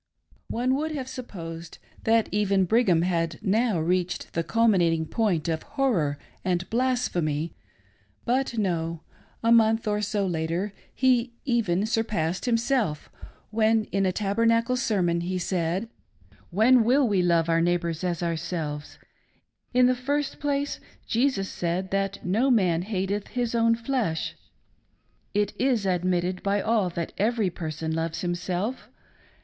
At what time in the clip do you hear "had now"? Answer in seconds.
3.03-3.79